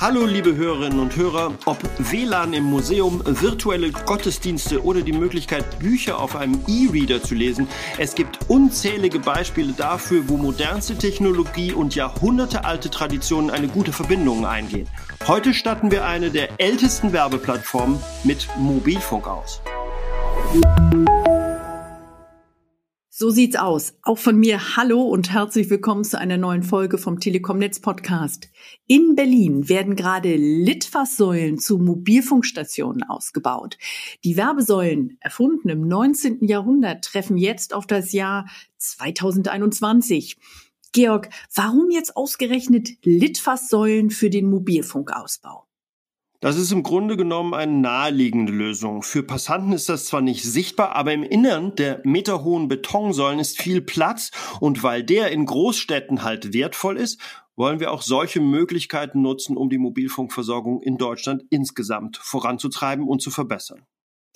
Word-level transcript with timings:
Hallo 0.00 0.26
liebe 0.26 0.54
Hörerinnen 0.54 1.00
und 1.00 1.16
Hörer, 1.16 1.54
ob 1.64 1.78
WLAN 1.98 2.52
im 2.52 2.64
Museum, 2.64 3.20
virtuelle 3.24 3.90
Gottesdienste 3.90 4.84
oder 4.84 5.02
die 5.02 5.12
Möglichkeit, 5.12 5.80
Bücher 5.80 6.20
auf 6.20 6.36
einem 6.36 6.60
E-Reader 6.68 7.20
zu 7.20 7.34
lesen, 7.34 7.66
es 7.98 8.14
gibt 8.14 8.38
unzählige 8.48 9.18
Beispiele 9.18 9.72
dafür, 9.72 10.28
wo 10.28 10.36
modernste 10.36 10.96
Technologie 10.96 11.72
und 11.72 11.96
jahrhundertealte 11.96 12.90
Traditionen 12.90 13.50
eine 13.50 13.66
gute 13.66 13.92
Verbindung 13.92 14.46
eingehen. 14.46 14.88
Heute 15.26 15.52
statten 15.52 15.90
wir 15.90 16.06
eine 16.06 16.30
der 16.30 16.60
ältesten 16.60 17.12
Werbeplattformen 17.12 17.98
mit 18.22 18.46
Mobilfunk 18.56 19.26
aus. 19.26 19.60
So 23.20 23.30
sieht's 23.30 23.56
aus. 23.56 23.94
Auch 24.02 24.18
von 24.18 24.38
mir 24.38 24.76
Hallo 24.76 25.02
und 25.02 25.32
herzlich 25.32 25.68
willkommen 25.70 26.04
zu 26.04 26.20
einer 26.20 26.36
neuen 26.36 26.62
Folge 26.62 26.98
vom 26.98 27.18
Telekom 27.18 27.58
Netz 27.58 27.80
Podcast. 27.80 28.48
In 28.86 29.16
Berlin 29.16 29.68
werden 29.68 29.96
gerade 29.96 30.36
Litfaßsäulen 30.36 31.58
zu 31.58 31.78
Mobilfunkstationen 31.78 33.02
ausgebaut. 33.02 33.76
Die 34.22 34.36
Werbesäulen, 34.36 35.18
erfunden 35.18 35.68
im 35.68 35.88
19. 35.88 36.46
Jahrhundert, 36.46 37.06
treffen 37.06 37.38
jetzt 37.38 37.74
auf 37.74 37.88
das 37.88 38.12
Jahr 38.12 38.48
2021. 38.76 40.36
Georg, 40.92 41.28
warum 41.52 41.90
jetzt 41.90 42.16
ausgerechnet 42.16 42.90
Litfaßsäulen 43.02 44.10
für 44.10 44.30
den 44.30 44.48
Mobilfunkausbau? 44.48 45.67
Das 46.40 46.56
ist 46.56 46.70
im 46.70 46.84
Grunde 46.84 47.16
genommen 47.16 47.52
eine 47.52 47.72
naheliegende 47.72 48.52
Lösung. 48.52 49.02
Für 49.02 49.24
Passanten 49.24 49.72
ist 49.72 49.88
das 49.88 50.04
zwar 50.04 50.20
nicht 50.20 50.44
sichtbar, 50.44 50.94
aber 50.94 51.12
im 51.12 51.24
Innern 51.24 51.74
der 51.74 52.00
meterhohen 52.04 52.68
Betonsäulen 52.68 53.40
ist 53.40 53.60
viel 53.60 53.80
Platz 53.80 54.30
und 54.60 54.84
weil 54.84 55.02
der 55.02 55.32
in 55.32 55.46
Großstädten 55.46 56.22
halt 56.22 56.54
wertvoll 56.54 56.96
ist, 56.96 57.20
wollen 57.56 57.80
wir 57.80 57.90
auch 57.90 58.02
solche 58.02 58.40
Möglichkeiten 58.40 59.20
nutzen, 59.20 59.56
um 59.56 59.68
die 59.68 59.78
Mobilfunkversorgung 59.78 60.80
in 60.80 60.96
Deutschland 60.96 61.42
insgesamt 61.50 62.18
voranzutreiben 62.18 63.08
und 63.08 63.20
zu 63.20 63.32
verbessern. 63.32 63.82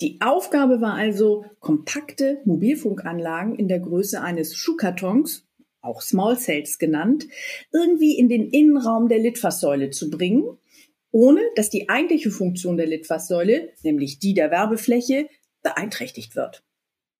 Die 0.01 0.19
Aufgabe 0.19 0.81
war 0.81 0.95
also, 0.95 1.45
kompakte 1.61 2.41
Mobilfunkanlagen 2.43 3.55
in 3.55 3.69
der 3.69 3.79
Größe 3.79 4.19
eines 4.19 4.57
Schuhkartons, 4.57 5.47
auch 5.79 6.01
Small 6.01 6.37
Cells 6.37 6.79
genannt, 6.79 7.27
irgendwie 7.71 8.17
in 8.17 8.27
den 8.27 8.49
Innenraum 8.49 9.07
der 9.07 9.19
Litfaßsäule 9.19 9.91
zu 9.91 10.09
bringen 10.09 10.57
ohne 11.13 11.41
dass 11.55 11.69
die 11.69 11.87
eigentliche 11.89 12.31
Funktion 12.31 12.75
der 12.75 12.87
Litfaßsäule, 12.87 13.69
nämlich 13.83 14.19
die 14.19 14.33
der 14.33 14.51
Werbefläche, 14.51 15.29
beeinträchtigt 15.61 16.35
wird. 16.35 16.63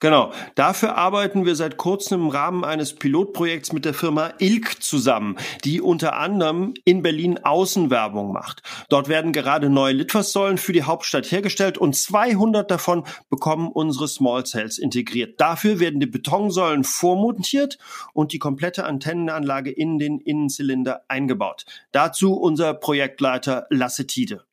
Genau. 0.04 0.34
Dafür 0.56 0.98
arbeiten 0.98 1.46
wir 1.46 1.56
seit 1.56 1.78
kurzem 1.78 2.24
im 2.24 2.28
Rahmen 2.28 2.66
eines 2.66 2.94
Pilotprojekts 2.94 3.72
mit 3.72 3.86
der 3.86 3.94
Firma 3.94 4.34
Ilk 4.38 4.84
zusammen, 4.84 5.38
die 5.64 5.80
unter 5.80 6.18
anderem 6.18 6.74
in 6.84 7.02
Berlin 7.02 7.40
Außenwerbung 7.42 8.34
macht. 8.34 8.64
Dort 8.90 9.08
werden 9.08 9.32
gerade 9.32 9.70
neue 9.70 9.94
Litfaßsäulen 9.94 10.58
für 10.58 10.74
die 10.74 10.84
Hauptstadt 10.84 11.32
hergestellt 11.32 11.78
und 11.78 11.96
200 11.96 12.70
davon 12.70 13.06
bekommen 13.30 13.72
unsere 13.72 14.10
Small 14.10 14.46
Cells 14.46 14.78
integriert. 14.78 15.40
Dafür 15.40 15.80
werden 15.80 16.02
die 16.02 16.06
Betonsäulen 16.06 16.84
vormontiert 16.84 17.78
und 18.12 18.34
die 18.34 18.40
komplette 18.40 18.84
Antennenanlage 18.84 19.72
in 19.72 20.00
den 20.00 20.20
Innenzylinder 20.20 21.06
eingebaut. 21.08 21.64
Dazu 21.94 22.34
unser 22.34 22.74
Projektleiter 22.74 23.68
Lasse 23.70 24.06
Tide. 24.06 24.44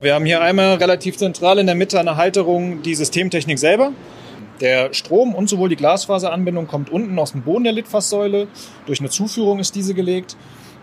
Wir 0.00 0.14
haben 0.14 0.26
hier 0.26 0.40
einmal 0.40 0.74
relativ 0.74 1.16
zentral 1.16 1.60
in 1.60 1.66
der 1.66 1.76
Mitte 1.76 2.00
eine 2.00 2.16
Halterung 2.16 2.82
die 2.82 2.96
Systemtechnik 2.96 3.60
selber. 3.60 3.92
Der 4.60 4.94
Strom 4.94 5.34
und 5.34 5.48
sowohl 5.48 5.68
die 5.68 5.76
Glasfaseranbindung 5.76 6.66
kommt 6.66 6.90
unten 6.90 7.18
aus 7.18 7.32
dem 7.32 7.42
Boden 7.42 7.64
der 7.64 7.72
Litfaßsäule. 7.74 8.48
Durch 8.86 9.00
eine 9.00 9.10
Zuführung 9.10 9.58
ist 9.58 9.74
diese 9.74 9.92
gelegt. 9.94 10.36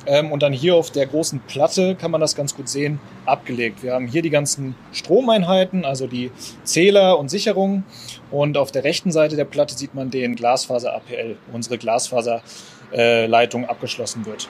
Ähm, 0.05 0.31
und 0.31 0.43
dann 0.43 0.51
hier 0.51 0.75
auf 0.75 0.91
der 0.91 1.07
großen 1.07 1.39
Platte 1.47 1.95
kann 1.95 2.11
man 2.11 2.19
das 2.19 2.35
ganz 2.35 2.55
gut 2.55 2.67
sehen, 2.67 2.99
abgelegt. 3.25 3.83
Wir 3.83 3.93
haben 3.93 4.07
hier 4.07 4.21
die 4.21 4.29
ganzen 4.29 4.75
Stromeinheiten, 4.91 5.85
also 5.85 6.07
die 6.07 6.29
Zähler 6.63 7.17
und 7.17 7.29
Sicherungen. 7.29 7.85
Und 8.29 8.57
auf 8.57 8.71
der 8.71 8.83
rechten 8.83 9.11
Seite 9.11 9.35
der 9.37 9.45
Platte 9.45 9.75
sieht 9.75 9.95
man 9.95 10.11
den 10.11 10.35
Glasfaser-APL, 10.35 11.37
unsere 11.53 11.77
Glasfaserleitung 11.77 13.65
abgeschlossen 13.65 14.25
wird. 14.25 14.49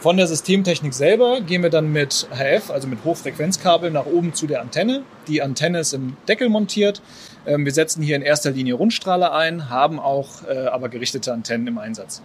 Von 0.00 0.16
der 0.16 0.28
Systemtechnik 0.28 0.94
selber 0.94 1.40
gehen 1.40 1.64
wir 1.64 1.70
dann 1.70 1.90
mit 1.90 2.28
HF, 2.30 2.70
also 2.70 2.86
mit 2.86 3.02
Hochfrequenzkabel, 3.04 3.90
nach 3.90 4.06
oben 4.06 4.32
zu 4.32 4.46
der 4.46 4.60
Antenne. 4.60 5.02
Die 5.26 5.42
Antenne 5.42 5.80
ist 5.80 5.92
im 5.92 6.16
Deckel 6.28 6.48
montiert. 6.48 7.02
Ähm, 7.46 7.64
wir 7.64 7.72
setzen 7.72 8.00
hier 8.00 8.14
in 8.14 8.22
erster 8.22 8.52
Linie 8.52 8.74
Rundstrahler 8.74 9.32
ein, 9.32 9.70
haben 9.70 9.98
auch 9.98 10.46
äh, 10.48 10.66
aber 10.66 10.88
gerichtete 10.88 11.32
Antennen 11.32 11.66
im 11.66 11.78
Einsatz. 11.78 12.22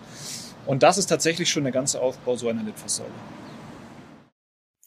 Und 0.68 0.84
das 0.84 1.00
ist 1.00 1.08
tatsächlich 1.08 1.50
schon 1.50 1.64
der 1.64 1.74
ganze 1.74 2.00
Aufbau 2.00 2.36
so 2.36 2.48
einer 2.48 2.62
Litfaßsäule. 2.62 3.10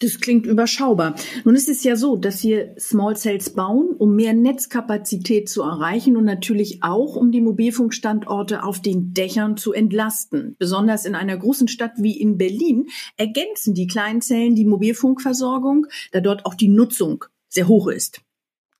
Das 0.06 0.20
klingt 0.20 0.46
überschaubar. 0.46 1.16
Nun 1.44 1.56
ist 1.56 1.68
es 1.68 1.82
ja 1.82 1.96
so, 1.96 2.16
dass 2.16 2.44
wir 2.44 2.76
Small 2.78 3.16
Cells 3.16 3.50
bauen, 3.50 3.88
um 3.98 4.14
mehr 4.14 4.34
Netzkapazität 4.34 5.48
zu 5.48 5.62
erreichen 5.62 6.16
und 6.16 6.24
natürlich 6.24 6.84
auch, 6.84 7.16
um 7.16 7.32
die 7.32 7.40
Mobilfunkstandorte 7.40 8.62
auf 8.62 8.80
den 8.80 9.14
Dächern 9.14 9.56
zu 9.56 9.72
entlasten. 9.72 10.54
Besonders 10.60 11.06
in 11.06 11.16
einer 11.16 11.36
großen 11.36 11.66
Stadt 11.66 11.94
wie 11.96 12.16
in 12.20 12.38
Berlin 12.38 12.86
ergänzen 13.16 13.74
die 13.74 13.88
kleinen 13.88 14.20
Zellen 14.20 14.54
die 14.54 14.64
Mobilfunkversorgung, 14.64 15.88
da 16.12 16.20
dort 16.20 16.46
auch 16.46 16.54
die 16.54 16.68
Nutzung 16.68 17.24
sehr 17.48 17.66
hoch 17.66 17.88
ist. 17.88 18.20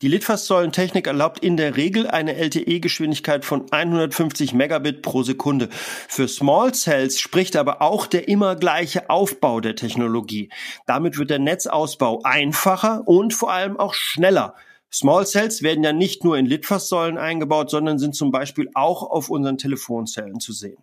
Die 0.02 0.08
Litfaßsäulentechnik 0.08 1.06
erlaubt 1.06 1.38
in 1.38 1.56
der 1.56 1.78
Regel 1.78 2.06
eine 2.06 2.36
LTE-Geschwindigkeit 2.36 3.46
von 3.46 3.72
150 3.72 4.52
Megabit 4.52 5.00
pro 5.00 5.22
Sekunde. 5.22 5.70
Für 5.70 6.28
Small 6.28 6.74
Cells 6.74 7.18
spricht 7.18 7.56
aber 7.56 7.80
auch 7.80 8.06
der 8.06 8.28
immer 8.28 8.56
gleiche 8.56 9.08
Aufbau 9.08 9.60
der 9.60 9.74
Technologie. 9.74 10.50
Damit 10.84 11.16
wird 11.16 11.30
der 11.30 11.38
Netzausbau 11.38 12.20
einfacher 12.24 13.08
und 13.08 13.32
vor 13.32 13.50
allem 13.50 13.78
auch 13.78 13.94
schneller. 13.94 14.54
Small 14.92 15.26
Cells 15.26 15.62
werden 15.62 15.82
ja 15.82 15.94
nicht 15.94 16.24
nur 16.24 16.36
in 16.36 16.44
Litfaßsäulen 16.44 17.16
eingebaut, 17.16 17.70
sondern 17.70 17.98
sind 17.98 18.14
zum 18.14 18.30
Beispiel 18.30 18.68
auch 18.74 19.02
auf 19.02 19.30
unseren 19.30 19.56
Telefonzellen 19.56 20.40
zu 20.40 20.52
sehen. 20.52 20.76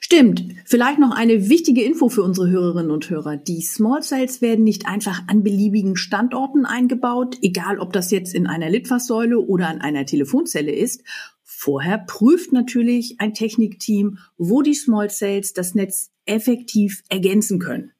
Stimmt. 0.00 0.44
Vielleicht 0.64 0.98
noch 0.98 1.12
eine 1.12 1.48
wichtige 1.48 1.82
Info 1.82 2.08
für 2.08 2.22
unsere 2.22 2.50
Hörerinnen 2.50 2.90
und 2.90 3.08
Hörer. 3.08 3.36
Die 3.36 3.62
Small 3.62 4.02
Cells 4.02 4.42
werden 4.42 4.64
nicht 4.64 4.86
einfach 4.86 5.22
an 5.28 5.42
beliebigen 5.42 5.96
Standorten 5.96 6.66
eingebaut, 6.66 7.38
egal 7.42 7.78
ob 7.78 7.92
das 7.92 8.10
jetzt 8.10 8.34
in 8.34 8.46
einer 8.46 8.68
Litfaßsäule 8.68 9.38
oder 9.38 9.68
an 9.68 9.80
einer 9.80 10.04
Telefonzelle 10.04 10.72
ist. 10.72 11.02
Vorher 11.42 11.98
prüft 11.98 12.52
natürlich 12.52 13.16
ein 13.20 13.34
Technikteam, 13.34 14.18
wo 14.36 14.62
die 14.62 14.74
Small 14.74 15.10
Cells 15.10 15.52
das 15.52 15.74
Netz 15.74 16.10
effektiv 16.26 17.02
ergänzen 17.08 17.58
können. 17.58 17.92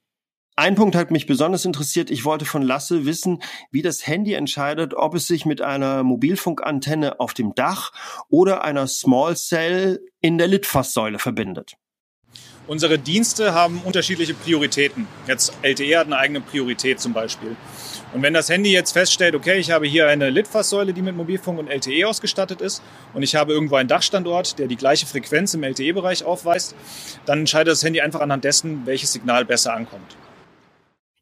Ein 0.55 0.75
Punkt 0.75 0.95
hat 0.95 1.11
mich 1.11 1.27
besonders 1.27 1.65
interessiert. 1.65 2.11
Ich 2.11 2.27
wollte 2.27 2.45
von 2.45 2.61
Lasse 2.61 3.07
wissen, 3.07 3.43
wie 3.71 3.81
das 3.81 4.07
Handy 4.07 4.35
entscheidet, 4.35 4.93
ob 4.93 5.15
es 5.15 5.27
sich 5.27 5.47
mit 5.47 5.63
einer 5.63 6.03
Mobilfunkantenne 6.03 7.21
auf 7.21 7.33
dem 7.33 7.55
Dach 7.55 7.93
oder 8.29 8.63
einer 8.63 8.87
Small 8.87 9.35
Cell 9.35 10.05
in 10.21 10.37
der 10.37 10.49
Litfaßsäule 10.49 11.19
verbindet. 11.19 11.77
Unsere 12.73 12.99
Dienste 12.99 13.53
haben 13.53 13.83
unterschiedliche 13.85 14.33
Prioritäten. 14.33 15.07
Jetzt 15.27 15.53
LTE 15.61 15.99
hat 15.99 16.07
eine 16.07 16.17
eigene 16.17 16.41
Priorität 16.41 17.01
zum 17.01 17.13
Beispiel. 17.13 17.55
Und 18.15 18.23
wenn 18.23 18.33
das 18.33 18.49
Handy 18.49 18.73
jetzt 18.73 18.93
feststellt, 18.93 19.35
okay, 19.35 19.59
ich 19.59 19.71
habe 19.71 19.87
hier 19.87 20.09
eine 20.09 20.31
Litfaßsäule, 20.31 20.95
die 20.95 21.03
mit 21.03 21.15
Mobilfunk 21.15 21.59
und 21.59 21.69
LTE 21.69 22.09
ausgestattet 22.09 22.63
ist 22.63 22.83
und 23.13 23.23
ich 23.23 23.35
habe 23.35 23.53
irgendwo 23.53 23.75
einen 23.75 23.91
Dachstandort, 23.91 24.59
der 24.59 24.69
die 24.69 24.77
gleiche 24.77 25.05
Frequenz 25.05 25.53
im 25.53 25.65
LTE-Bereich 25.65 26.25
aufweist, 26.25 26.75
dann 27.27 27.41
entscheidet 27.41 27.73
das 27.73 27.85
Handy 27.85 28.01
einfach 28.01 28.23
anhand 28.23 28.43
dessen, 28.43 28.87
welches 28.87 29.13
Signal 29.13 29.45
besser 29.45 29.75
ankommt. 29.75 30.17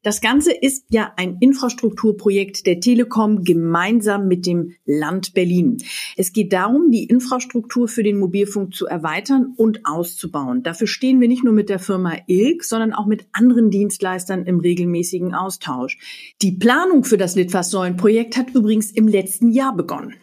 Das 0.02 0.22
Ganze 0.22 0.52
ist 0.52 0.86
ja 0.88 1.12
ein 1.16 1.36
Infrastrukturprojekt 1.40 2.66
der 2.66 2.80
Telekom 2.80 3.44
gemeinsam 3.44 4.28
mit 4.28 4.46
dem 4.46 4.72
Land 4.86 5.34
Berlin. 5.34 5.76
Es 6.16 6.32
geht 6.32 6.54
darum, 6.54 6.90
die 6.90 7.04
Infrastruktur 7.04 7.86
für 7.86 8.02
den 8.02 8.18
Mobilfunk 8.18 8.74
zu 8.74 8.86
erweitern 8.86 9.52
und 9.58 9.84
auszubauen. 9.84 10.62
Dafür 10.62 10.86
stehen 10.86 11.20
wir 11.20 11.28
nicht 11.28 11.44
nur 11.44 11.52
mit 11.52 11.68
der 11.68 11.78
Firma 11.78 12.16
Ilk, 12.28 12.64
sondern 12.64 12.94
auch 12.94 13.04
mit 13.04 13.26
anderen 13.32 13.70
Dienstleistern 13.70 14.46
im 14.46 14.60
regelmäßigen 14.60 15.34
Austausch. 15.34 15.98
Die 16.40 16.52
Planung 16.52 17.04
für 17.04 17.18
das 17.18 17.34
Litfaßsäulenprojekt 17.34 18.38
hat 18.38 18.54
übrigens 18.54 18.90
im 18.90 19.06
letzten 19.06 19.50
Jahr 19.50 19.76
begonnen 19.76 20.14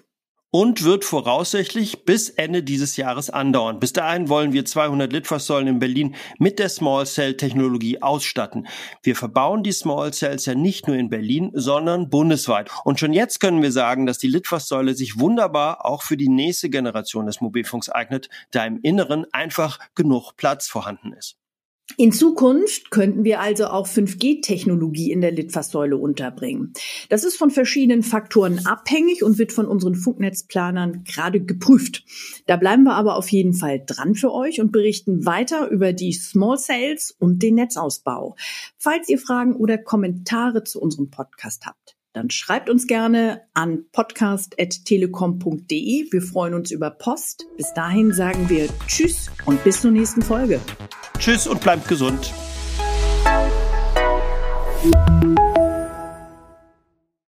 und 0.60 0.84
wird 0.84 1.06
voraussichtlich 1.06 2.04
bis 2.04 2.32
Ende 2.32 2.64
dieses 2.64 2.98
Jahres 2.98 3.30
andauern. 3.30 3.80
Bis 3.80 3.94
dahin 3.94 4.28
wollen 4.28 4.54
wir 4.54 4.66
200 4.66 5.14
Litfaßsäulen 5.14 5.68
in 5.68 5.78
Berlin 5.78 6.16
mit 6.40 6.58
der 6.58 6.68
Small 6.70 7.06
Cell 7.06 7.38
Technologie 7.38 8.02
ausstatten. 8.02 8.68
Wir 9.04 9.16
verbauen 9.16 9.62
die 9.62 9.72
Small 9.72 10.12
Cells 10.14 10.48
ja 10.48 10.56
nicht 10.56 10.88
nur 10.88 10.98
in 10.98 11.12
Berlin, 11.12 11.52
sondern 11.54 12.10
bundesweit. 12.10 12.72
Und 12.86 13.00
schon 13.00 13.14
jetzt 13.14 13.40
können 13.40 13.62
wir 13.62 13.72
sagen, 13.72 14.08
dass 14.08 14.18
die 14.18 14.30
Litfaßsäule 14.30 14.96
sich 14.96 15.20
wunderbar 15.20 15.86
auch 15.86 16.02
für 16.02 16.18
die 16.18 16.28
nächste 16.28 16.72
Generation 16.72 17.28
des 17.28 17.40
Mobilfunks 17.40 17.90
eignet, 17.90 18.28
da 18.50 18.66
im 18.66 18.80
Inneren 18.82 19.32
einfach 19.32 19.78
genug 19.94 20.38
Platz 20.38 20.68
vorhanden 20.68 21.14
ist. 21.14 21.38
In 21.96 22.12
Zukunft 22.12 22.92
könnten 22.92 23.24
wir 23.24 23.40
also 23.40 23.68
auch 23.68 23.88
5G-Technologie 23.88 25.12
in 25.12 25.22
der 25.22 25.32
Litfaßsäule 25.32 25.96
unterbringen. 25.98 26.74
Das 27.10 27.24
ist 27.24 27.38
von 27.38 27.50
verschiedenen 27.50 28.04
Faktoren 28.04 28.66
abhängig 28.66 29.24
und 29.24 29.38
wird 29.38 29.54
von 29.54 29.66
unseren 29.66 29.96
Funknetzplanern 29.96 31.06
gerade 31.06 31.40
geprüft. 31.40 32.04
Da 32.46 32.58
bleiben 32.58 32.84
wir 32.84 32.94
aber 32.94 33.16
auf 33.16 33.30
jeden 33.30 33.54
Fall 33.54 33.82
dran 33.84 34.16
für 34.16 34.34
euch 34.34 34.60
und 34.60 34.74
berichten 34.74 35.26
weiter 35.26 35.70
über 35.70 35.94
die 35.94 36.12
Small 36.12 36.58
Sales 36.58 37.16
und 37.18 37.42
den 37.42 37.56
Netzausbau. 37.56 38.36
Falls 38.78 39.08
ihr 39.08 39.18
Fragen 39.18 39.56
oder 39.56 39.78
Kommentare 39.78 40.64
zu 40.66 40.82
unserem 40.82 41.10
Podcast 41.10 41.66
habt, 41.66 41.87
dann 42.18 42.30
schreibt 42.32 42.70
uns 42.70 42.88
gerne 42.88 43.44
an 43.54 43.86
podcast.telekom.de. 43.92 46.12
Wir 46.12 46.22
freuen 46.22 46.56
uns 46.56 46.72
über 46.72 46.90
Post. 46.90 47.46
Bis 47.58 47.72
dahin 47.76 48.12
sagen 48.12 48.50
wir 48.50 48.68
Tschüss 48.88 49.30
und 49.46 49.64
bis 49.64 49.82
zur 49.82 49.92
nächsten 49.92 50.24
Folge. 50.24 50.60
Tschüss 51.20 51.46
und 51.46 51.62
bleibt 51.62 51.88
gesund. 51.88 52.34